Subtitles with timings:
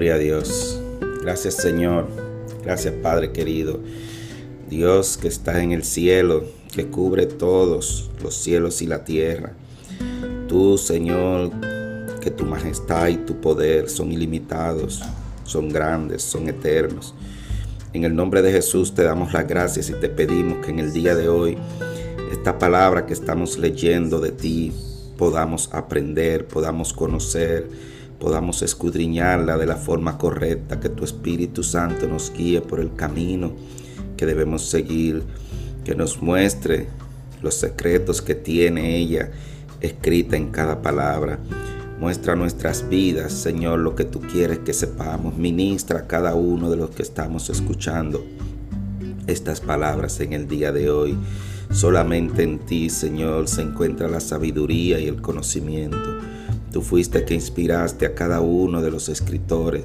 [0.00, 0.80] Gloria a Dios.
[1.20, 2.08] Gracias Señor.
[2.64, 3.80] Gracias Padre querido.
[4.70, 6.42] Dios que está en el cielo,
[6.74, 9.52] que cubre todos los cielos y la tierra.
[10.48, 11.50] Tú Señor,
[12.22, 15.02] que tu majestad y tu poder son ilimitados,
[15.44, 17.14] son grandes, son eternos.
[17.92, 20.94] En el nombre de Jesús te damos las gracias y te pedimos que en el
[20.94, 21.58] día de hoy
[22.32, 24.72] esta palabra que estamos leyendo de ti
[25.18, 27.68] podamos aprender, podamos conocer,
[28.20, 33.52] podamos escudriñarla de la forma correcta, que tu Espíritu Santo nos guíe por el camino
[34.16, 35.22] que debemos seguir,
[35.84, 36.88] que nos muestre
[37.42, 39.30] los secretos que tiene ella
[39.80, 41.38] escrita en cada palabra.
[41.98, 45.36] Muestra nuestras vidas, Señor, lo que tú quieres que sepamos.
[45.36, 48.24] Ministra a cada uno de los que estamos escuchando
[49.26, 51.16] estas palabras en el día de hoy.
[51.70, 55.98] Solamente en ti, Señor, se encuentra la sabiduría y el conocimiento.
[56.72, 59.84] Tú fuiste que inspiraste a cada uno de los escritores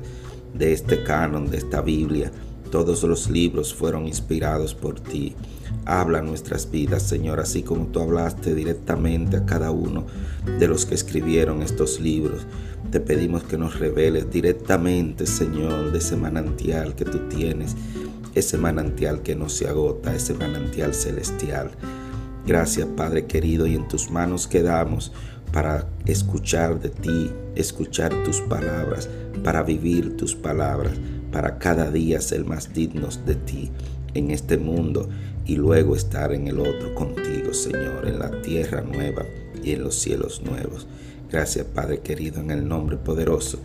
[0.54, 2.32] de este canon, de esta Biblia.
[2.72, 5.36] Todos los libros fueron inspirados por ti.
[5.86, 10.06] Habla nuestras vidas, Señor, así como tú hablaste directamente a cada uno
[10.60, 12.46] de los que escribieron estos libros.
[12.92, 17.76] Te pedimos que nos reveles directamente, Señor, de ese manantial que tú tienes,
[18.36, 21.72] ese manantial que no se agota, ese manantial celestial.
[22.46, 25.12] Gracias, Padre querido, y en tus manos quedamos
[25.56, 29.08] para escuchar de ti, escuchar tus palabras,
[29.42, 30.98] para vivir tus palabras,
[31.32, 33.72] para cada día ser más dignos de ti
[34.16, 35.08] en este mundo
[35.46, 39.24] y luego estar en el otro contigo, Señor, en la tierra nueva
[39.64, 40.88] y en los cielos nuevos.
[41.32, 43.58] Gracias, Padre querido, en el nombre poderoso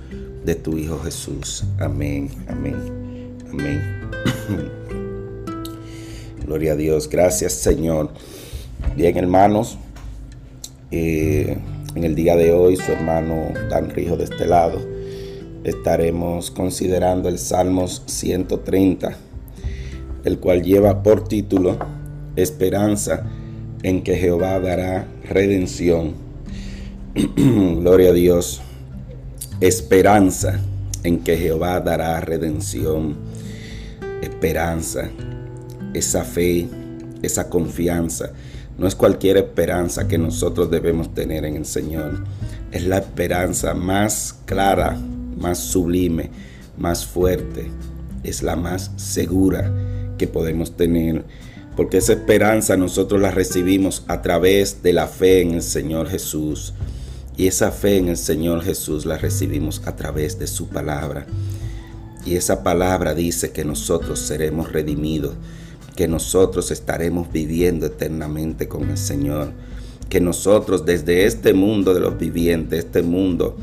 [0.44, 1.64] de tu Hijo Jesús.
[1.80, 3.82] Amén, amén, amén.
[6.46, 7.08] Gloria a Dios.
[7.08, 8.10] Gracias, Señor.
[8.94, 9.76] Bien, hermanos.
[10.92, 11.56] Eh,
[11.94, 14.80] en el día de hoy, su hermano Dan Rijo de este lado,
[15.64, 19.16] estaremos considerando el Salmos 130,
[20.24, 21.78] el cual lleva por título
[22.36, 23.24] Esperanza
[23.82, 26.14] en que Jehová dará redención.
[27.36, 28.62] Gloria a Dios.
[29.60, 30.60] Esperanza
[31.02, 33.16] en que Jehová dará redención.
[34.22, 35.10] Esperanza,
[35.92, 36.68] esa fe,
[37.22, 38.32] esa confianza
[38.80, 42.24] no es cualquier esperanza que nosotros debemos tener en el Señor.
[42.72, 44.98] Es la esperanza más clara,
[45.36, 46.30] más sublime,
[46.78, 47.70] más fuerte.
[48.24, 49.70] Es la más segura
[50.16, 51.26] que podemos tener.
[51.76, 56.72] Porque esa esperanza nosotros la recibimos a través de la fe en el Señor Jesús.
[57.36, 61.26] Y esa fe en el Señor Jesús la recibimos a través de su palabra.
[62.24, 65.34] Y esa palabra dice que nosotros seremos redimidos
[66.00, 69.52] que nosotros estaremos viviendo eternamente con el Señor.
[70.08, 73.58] Que nosotros desde este mundo de los vivientes, este mundo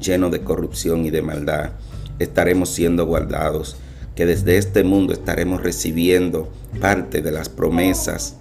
[0.00, 1.72] lleno de corrupción y de maldad,
[2.18, 3.76] estaremos siendo guardados.
[4.14, 6.50] Que desde este mundo estaremos recibiendo
[6.80, 8.36] parte de las promesas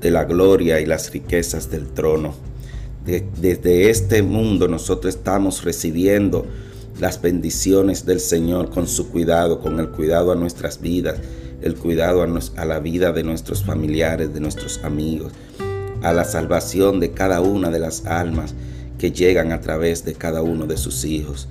[0.00, 2.34] de la gloria y las riquezas del trono.
[3.04, 6.44] desde este mundo nosotros estamos recibiendo
[6.98, 11.18] las bendiciones del Señor con su cuidado, con el cuidado a nuestras vidas,
[11.60, 15.32] el cuidado a, la vida de nuestros familiares, de nuestros amigos,
[16.02, 18.54] a la salvación de cada una de las almas
[18.98, 21.48] que llegan a través de cada uno de sus hijos.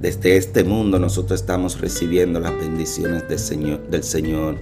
[0.00, 4.56] Desde este mundo nosotros estamos recibiendo las bendiciones del Señor, del Señor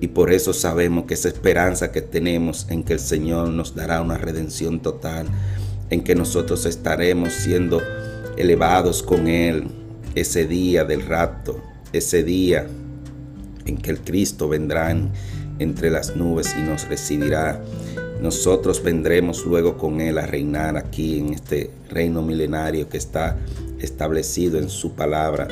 [0.00, 4.02] y por eso sabemos que esa esperanza que tenemos en que el Señor nos dará
[4.02, 5.26] una redención total,
[5.88, 7.80] en que nosotros estaremos siendo
[8.36, 9.68] elevados con Él
[10.14, 12.66] ese día del rapto, ese día
[13.64, 14.94] en que el Cristo vendrá
[15.58, 17.60] entre las nubes y nos recibirá.
[18.20, 23.36] Nosotros vendremos luego con Él a reinar aquí en este reino milenario que está
[23.78, 25.48] establecido en su palabra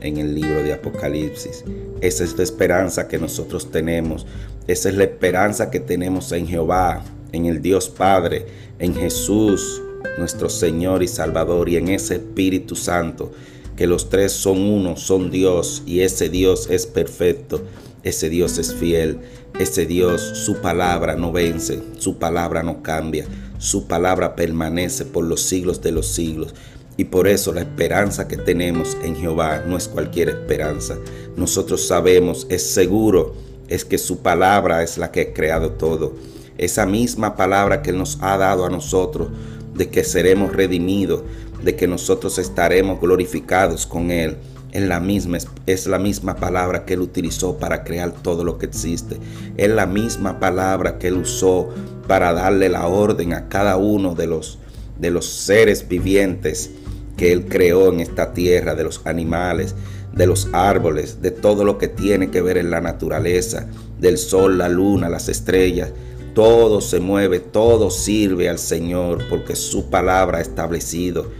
[0.00, 1.64] en el libro de Apocalipsis.
[2.00, 4.26] Esa es la esperanza que nosotros tenemos.
[4.66, 7.02] Esa es la esperanza que tenemos en Jehová,
[7.32, 8.46] en el Dios Padre,
[8.78, 9.82] en Jesús,
[10.18, 13.32] nuestro Señor y Salvador, y en ese Espíritu Santo
[13.76, 17.62] que los tres son uno, son Dios y ese Dios es perfecto,
[18.02, 19.18] ese Dios es fiel,
[19.58, 23.26] ese Dios, su palabra no vence, su palabra no cambia,
[23.58, 26.54] su palabra permanece por los siglos de los siglos.
[26.98, 30.96] Y por eso la esperanza que tenemos en Jehová no es cualquier esperanza.
[31.36, 33.34] Nosotros sabemos, es seguro,
[33.68, 36.14] es que su palabra es la que ha creado todo.
[36.56, 39.28] Esa misma palabra que nos ha dado a nosotros
[39.76, 41.22] de que seremos redimidos,
[41.62, 44.36] de que nosotros estaremos glorificados con Él.
[44.72, 48.66] Es la, misma, es la misma palabra que Él utilizó para crear todo lo que
[48.66, 49.16] existe.
[49.56, 51.68] Es la misma palabra que Él usó
[52.06, 54.58] para darle la orden a cada uno de los,
[54.98, 56.70] de los seres vivientes
[57.16, 59.74] que Él creó en esta tierra, de los animales,
[60.14, 63.66] de los árboles, de todo lo que tiene que ver en la naturaleza,
[63.98, 65.90] del sol, la luna, las estrellas.
[66.36, 71.30] Todo se mueve, todo sirve al Señor porque su palabra ha establecido.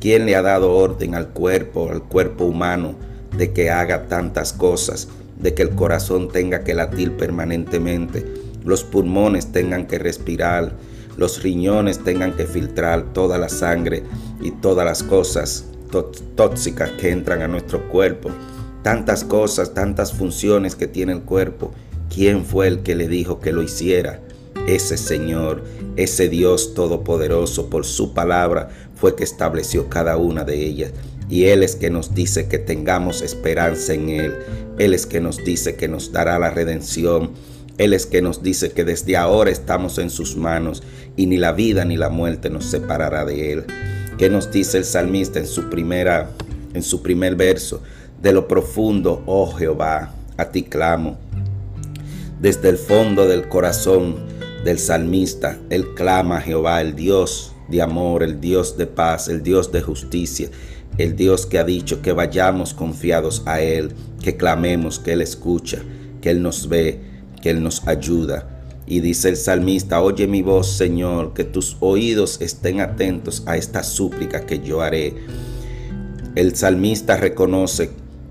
[0.00, 2.96] ¿Quién le ha dado orden al cuerpo, al cuerpo humano,
[3.38, 5.06] de que haga tantas cosas,
[5.38, 8.26] de que el corazón tenga que latir permanentemente,
[8.64, 10.72] los pulmones tengan que respirar,
[11.16, 14.02] los riñones tengan que filtrar toda la sangre
[14.42, 15.66] y todas las cosas
[16.34, 18.30] tóxicas que entran a nuestro cuerpo.
[18.82, 21.70] Tantas cosas, tantas funciones que tiene el cuerpo.
[22.12, 24.22] ¿Quién fue el que le dijo que lo hiciera?
[24.66, 25.64] Ese Señor,
[25.96, 30.92] ese Dios todopoderoso, por su palabra fue que estableció cada una de ellas.
[31.28, 34.34] Y Él es que nos dice que tengamos esperanza en Él.
[34.78, 37.30] Él es que nos dice que nos dará la redención.
[37.78, 40.82] Él es que nos dice que desde ahora estamos en sus manos
[41.16, 43.64] y ni la vida ni la muerte nos separará de Él.
[44.18, 46.30] ¿Qué nos dice el salmista en su primera
[46.74, 47.82] en su primer verso?
[48.20, 51.16] De lo profundo, oh Jehová, a ti clamo.
[52.40, 54.16] Desde el fondo del corazón
[54.64, 59.42] del salmista, él clama a Jehová, el Dios de amor, el Dios de paz, el
[59.42, 60.50] Dios de justicia,
[60.98, 63.92] el Dios que ha dicho que vayamos confiados a Él,
[64.22, 65.78] que clamemos, que Él escucha,
[66.20, 67.00] que Él nos ve,
[67.40, 68.48] que Él nos ayuda.
[68.86, 73.82] Y dice el salmista, oye mi voz, Señor, que tus oídos estén atentos a esta
[73.84, 75.14] súplica que yo haré.
[76.34, 77.90] El salmista reconoce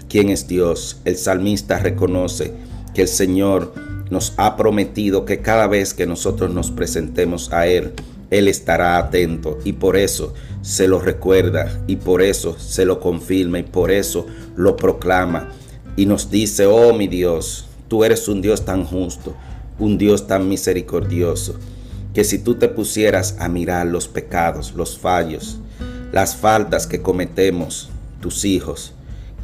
[0.09, 0.99] quién es Dios.
[1.05, 2.53] El salmista reconoce
[2.93, 3.73] que el Señor
[4.09, 7.93] nos ha prometido que cada vez que nosotros nos presentemos a Él,
[8.29, 13.59] Él estará atento y por eso se lo recuerda y por eso se lo confirma
[13.59, 14.25] y por eso
[14.55, 15.49] lo proclama
[15.95, 19.35] y nos dice, oh mi Dios, tú eres un Dios tan justo,
[19.79, 21.55] un Dios tan misericordioso,
[22.13, 25.59] que si tú te pusieras a mirar los pecados, los fallos,
[26.11, 27.89] las faltas que cometemos
[28.21, 28.93] tus hijos,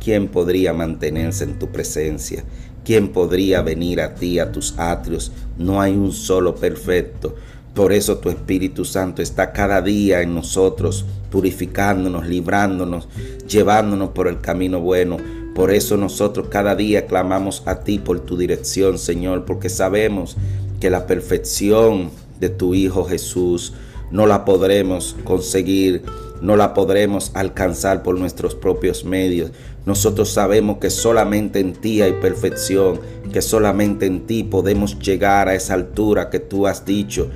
[0.03, 2.43] ¿quién podría mantenerse en tu presencia?
[2.85, 5.31] ¿Quién podría venir a ti, a tus atrios?
[5.57, 7.35] No hay un solo perfecto.
[7.73, 13.09] Por eso tu Espíritu Santo está cada día en nosotros, purificándonos, librándonos,
[13.49, 15.17] llevándonos por el camino bueno,
[15.55, 20.37] por eso nosotros cada día clamamos a ti por tu dirección, Señor, porque sabemos
[20.79, 23.73] que la perfección de tu Hijo Jesús
[24.11, 26.03] no la podremos conseguir,
[26.41, 29.51] no la podremos alcanzar por nuestros propios medios.
[29.85, 32.99] Nosotros sabemos que solamente en ti hay perfección,
[33.31, 37.29] que solamente en ti podemos llegar a esa altura que tú has dicho.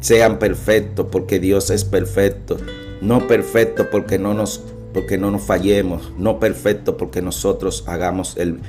[0.00, 2.56] Sean perfectos porque Dios es perfecto,
[3.00, 4.62] no perfecto porque no nos
[4.94, 8.60] porque no nos fallemos, no perfecto porque nosotros hagamos el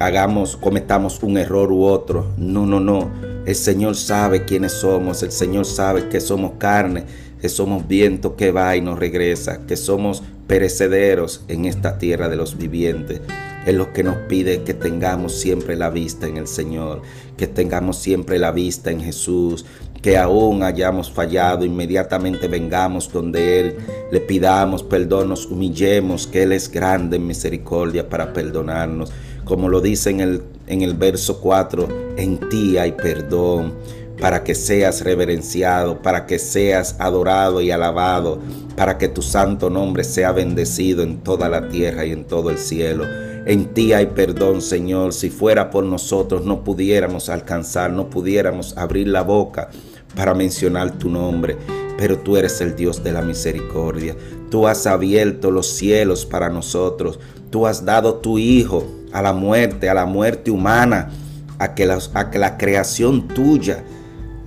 [0.00, 2.32] hagamos cometamos un error u otro.
[2.36, 3.10] No, no, no.
[3.46, 7.04] El Señor sabe quiénes somos, el Señor sabe que somos carne,
[7.40, 12.36] que somos viento que va y nos regresa, que somos perecederos en esta tierra de
[12.36, 13.20] los vivientes.
[13.66, 17.02] Es lo que nos pide que tengamos siempre la vista en el Señor,
[17.36, 19.64] que tengamos siempre la vista en Jesús,
[20.02, 23.76] que aún hayamos fallado, inmediatamente vengamos donde Él,
[24.10, 29.12] le pidamos perdón, nos humillemos, que Él es grande en misericordia para perdonarnos.
[29.44, 33.74] Como lo dice en el, en el verso 4, en ti hay perdón
[34.20, 38.38] para que seas reverenciado, para que seas adorado y alabado,
[38.76, 42.58] para que tu santo nombre sea bendecido en toda la tierra y en todo el
[42.58, 43.04] cielo.
[43.46, 45.14] En ti hay perdón, Señor.
[45.14, 49.70] Si fuera por nosotros no pudiéramos alcanzar, no pudiéramos abrir la boca
[50.14, 51.56] para mencionar tu nombre,
[51.96, 54.14] pero tú eres el Dios de la misericordia.
[54.50, 57.18] Tú has abierto los cielos para nosotros.
[57.50, 61.10] Tú has dado tu Hijo a la muerte, a la muerte humana,
[61.58, 61.98] a que la,
[62.30, 63.84] que la creación tuya,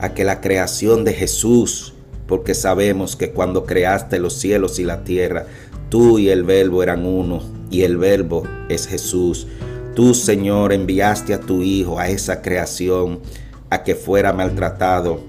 [0.03, 1.93] a que la creación de Jesús,
[2.27, 5.45] porque sabemos que cuando creaste los cielos y la tierra,
[5.87, 7.41] tú y el verbo eran uno,
[7.71, 9.47] y el verbo es Jesús.
[9.95, 13.21] Tú, Señor, enviaste a tu Hijo a esa creación,
[13.69, 15.21] a que fuera maltratado,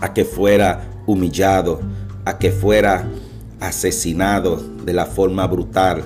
[0.00, 1.80] a que fuera humillado,
[2.26, 3.08] a que fuera
[3.60, 6.04] asesinado de la forma brutal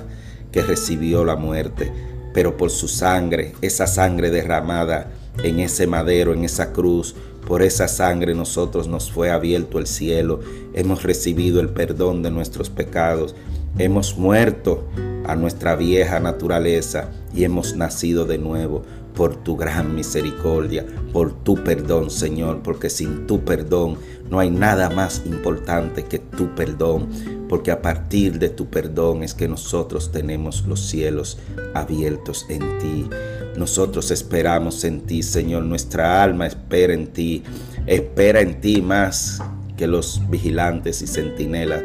[0.49, 1.91] que recibió la muerte.
[2.33, 5.11] Pero por su sangre, esa sangre derramada
[5.43, 7.15] en ese madero, en esa cruz,
[7.47, 10.39] por esa sangre nosotros nos fue abierto el cielo,
[10.73, 13.35] hemos recibido el perdón de nuestros pecados,
[13.77, 14.83] hemos muerto
[15.25, 18.83] a nuestra vieja naturaleza y hemos nacido de nuevo
[19.15, 23.97] por tu gran misericordia, por tu perdón, Señor, porque sin tu perdón
[24.29, 27.07] no hay nada más importante que tu perdón,
[27.47, 31.39] porque a partir de tu perdón es que nosotros tenemos los cielos
[31.73, 33.09] abiertos en ti.
[33.57, 37.43] Nosotros esperamos en ti, Señor, nuestra alma espera en ti,
[37.85, 39.41] espera en ti más
[39.77, 41.83] que los vigilantes y centinelas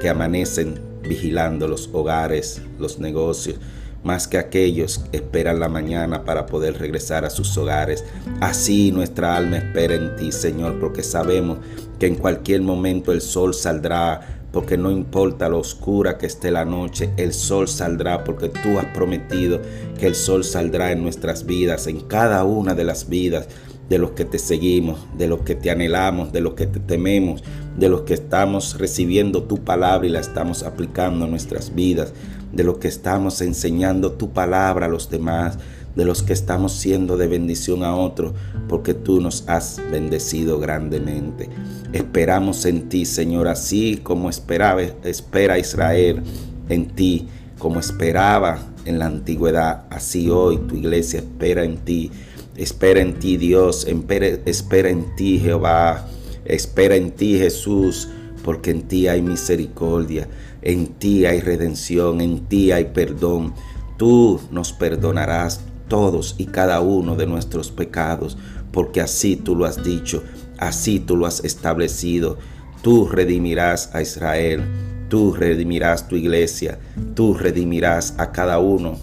[0.00, 3.56] que amanecen vigilando los hogares, los negocios,
[4.02, 8.04] más que aquellos que esperan la mañana para poder regresar a sus hogares.
[8.40, 11.58] Así nuestra alma espera en ti, Señor, porque sabemos
[11.98, 16.64] que en cualquier momento el sol saldrá, porque no importa lo oscura que esté la
[16.64, 19.60] noche, el sol saldrá, porque tú has prometido
[20.00, 23.48] que el sol saldrá en nuestras vidas, en cada una de las vidas
[23.90, 27.44] de los que te seguimos, de los que te anhelamos, de los que te tememos,
[27.76, 32.14] de los que estamos recibiendo tu palabra y la estamos aplicando en nuestras vidas,
[32.50, 35.58] de los que estamos enseñando tu palabra a los demás,
[35.96, 38.34] de los que estamos siendo de bendición a otros,
[38.68, 41.48] porque tú nos has bendecido grandemente.
[41.92, 46.22] Esperamos en ti, Señor, así como esperaba, espera Israel
[46.68, 52.10] en ti, como esperaba en la antigüedad, así hoy tu iglesia espera en ti.
[52.56, 56.06] Espera en ti, Dios, espera en ti, Jehová,
[56.46, 58.08] espera en ti, Jesús,
[58.44, 60.26] porque en ti hay misericordia,
[60.62, 63.52] en ti hay redención, en ti hay perdón.
[63.98, 68.36] Tú nos perdonarás todos y cada uno de nuestros pecados,
[68.72, 70.22] porque así tú lo has dicho,
[70.58, 72.38] así tú lo has establecido.
[72.82, 74.62] Tú redimirás a Israel,
[75.08, 76.78] tú redimirás tu iglesia,
[77.14, 78.96] tú redimirás a cada uno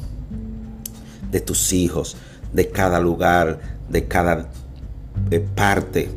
[1.32, 2.16] de tus hijos
[2.54, 3.60] de cada lugar,
[3.90, 4.50] de cada
[5.32, 6.10] eh, parte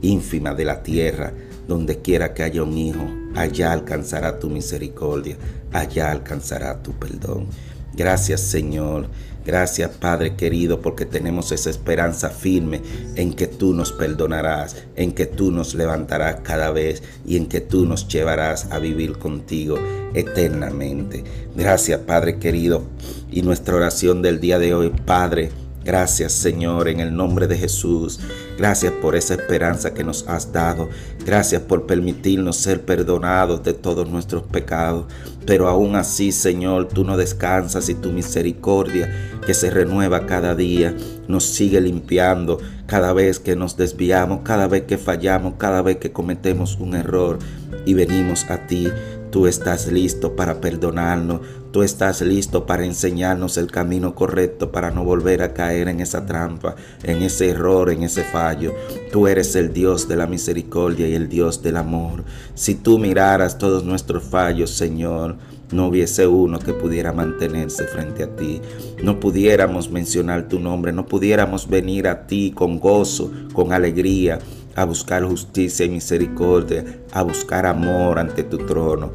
[0.00, 1.32] ínfima de la tierra,
[1.68, 5.36] donde quiera que haya un hijo, allá alcanzará tu misericordia,
[5.72, 7.48] allá alcanzará tu perdón.
[7.94, 9.08] Gracias Señor,
[9.44, 12.80] gracias Padre querido, porque tenemos esa esperanza firme
[13.16, 17.60] en que tú nos perdonarás, en que tú nos levantarás cada vez y en que
[17.60, 19.78] tú nos llevarás a vivir contigo
[20.14, 21.24] eternamente.
[21.54, 22.84] Gracias Padre querido.
[23.30, 25.50] Y nuestra oración del día de hoy, Padre,
[25.90, 28.20] Gracias Señor en el nombre de Jesús.
[28.56, 30.88] Gracias por esa esperanza que nos has dado.
[31.26, 35.06] Gracias por permitirnos ser perdonados de todos nuestros pecados.
[35.46, 39.12] Pero aún así Señor, tú no descansas y tu misericordia
[39.44, 40.94] que se renueva cada día
[41.26, 46.12] nos sigue limpiando cada vez que nos desviamos, cada vez que fallamos, cada vez que
[46.12, 47.40] cometemos un error
[47.84, 48.86] y venimos a ti.
[49.30, 55.04] Tú estás listo para perdonarnos, tú estás listo para enseñarnos el camino correcto para no
[55.04, 58.74] volver a caer en esa trampa, en ese error, en ese fallo.
[59.12, 62.24] Tú eres el Dios de la misericordia y el Dios del amor.
[62.54, 65.36] Si tú miraras todos nuestros fallos, Señor,
[65.70, 68.60] no hubiese uno que pudiera mantenerse frente a ti.
[69.04, 74.40] No pudiéramos mencionar tu nombre, no pudiéramos venir a ti con gozo, con alegría
[74.80, 79.12] a buscar justicia y misericordia, a buscar amor ante tu trono.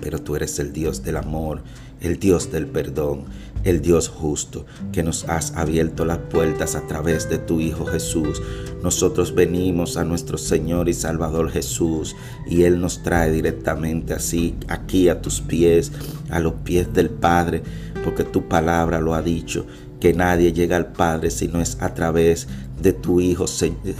[0.00, 1.62] Pero tú eres el Dios del amor,
[2.00, 3.26] el Dios del perdón,
[3.62, 8.42] el Dios justo, que nos has abierto las puertas a través de tu Hijo Jesús.
[8.82, 12.16] Nosotros venimos a nuestro Señor y Salvador Jesús
[12.48, 15.92] y Él nos trae directamente así, aquí a tus pies,
[16.28, 17.62] a los pies del Padre,
[18.02, 19.64] porque tu palabra lo ha dicho
[20.00, 22.48] que nadie llega al Padre si no es a través
[22.80, 23.46] de tu Hijo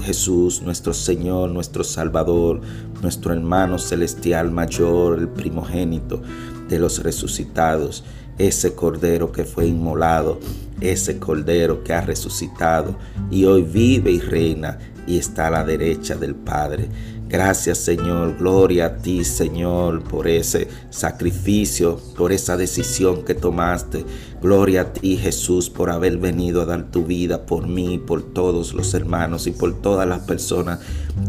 [0.03, 2.61] Jesús, nuestro Señor, nuestro Salvador,
[3.03, 6.23] nuestro hermano celestial mayor, el primogénito
[6.69, 8.05] de los resucitados,
[8.39, 10.39] ese Cordero que fue inmolado,
[10.81, 12.97] ese Cordero que ha resucitado
[13.31, 16.89] y hoy vive y reina y está a la derecha del Padre.
[17.29, 24.05] Gracias Señor, gloria a ti Señor por ese sacrificio, por esa decisión que tomaste.
[24.41, 28.75] Gloria a ti Jesús por haber venido a dar tu vida por mí, por todos
[28.75, 30.79] los hermanos y por todas las personas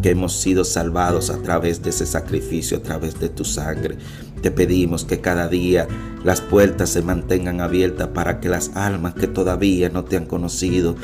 [0.04, 3.98] que hemos sido salvados a través de ese sacrificio, a través de tu sangre.
[4.44, 5.88] Te pedimos que cada día
[6.24, 10.96] las puertas se mantengan abiertas para que las almas que todavía no te han conocido,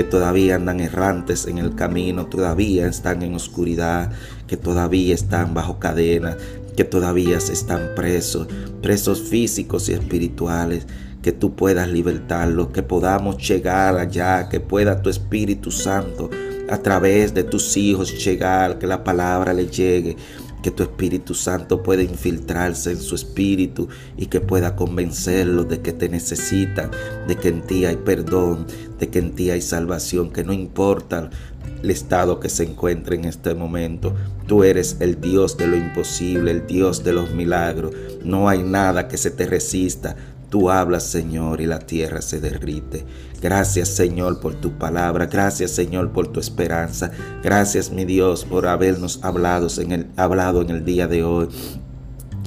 [0.00, 4.10] que todavía andan errantes en el camino, todavía están en oscuridad,
[4.46, 6.38] que todavía están bajo cadena,
[6.74, 8.48] que todavía están presos,
[8.80, 10.86] presos físicos y espirituales,
[11.20, 16.30] que tú puedas libertarlos, que podamos llegar allá, que pueda tu Espíritu Santo
[16.70, 20.16] a través de tus hijos llegar, que la palabra le llegue,
[20.60, 25.92] que tu Espíritu Santo pueda infiltrarse en su espíritu y que pueda convencerlos de que
[25.92, 26.90] te necesitan,
[27.26, 28.66] de que en ti hay perdón,
[28.98, 31.30] de que en ti hay salvación, que no importa
[31.82, 34.14] el estado que se encuentre en este momento.
[34.46, 37.94] Tú eres el Dios de lo imposible, el Dios de los milagros.
[38.24, 40.16] No hay nada que se te resista.
[40.50, 43.04] Tú hablas, Señor, y la tierra se derrite.
[43.40, 45.26] Gracias, Señor, por tu palabra.
[45.26, 47.10] Gracias, Señor, por tu esperanza.
[47.42, 51.48] Gracias, mi Dios, por habernos hablado en el, hablado en el día de hoy.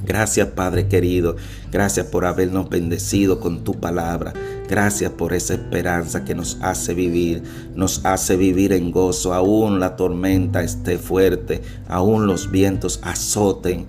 [0.06, 1.38] Gracias Padre querido,
[1.72, 4.34] gracias por habernos bendecido con tu palabra.
[4.70, 7.42] Gracias por esa esperanza que nos hace vivir,
[7.74, 9.34] nos hace vivir en gozo.
[9.34, 13.88] Aún la tormenta esté fuerte, aún los vientos azoten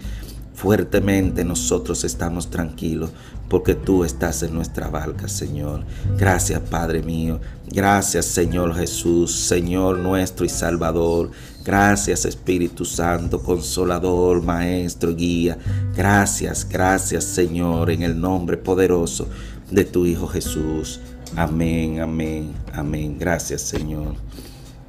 [0.55, 3.11] fuertemente nosotros estamos tranquilos
[3.49, 5.85] porque tú estás en nuestra barca, Señor.
[6.17, 7.41] Gracias, Padre mío.
[7.67, 11.31] Gracias, Señor Jesús, Señor nuestro y Salvador.
[11.65, 15.59] Gracias, Espíritu Santo, Consolador, Maestro, Guía.
[15.97, 19.29] Gracias, gracias, Señor, en el nombre poderoso
[19.71, 21.01] de tu Hijo Jesús.
[21.37, 23.17] Amén, amén, amén.
[23.19, 24.15] Gracias, Señor.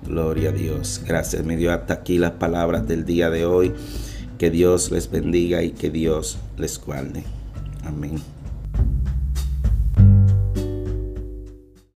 [0.05, 1.01] Gloria a Dios.
[1.05, 1.43] Gracias.
[1.43, 3.73] Me dio hasta aquí las palabras del día de hoy.
[4.37, 7.23] Que Dios les bendiga y que Dios les guarde.
[7.83, 8.34] Amén.
[8.75, 9.14] Thank you.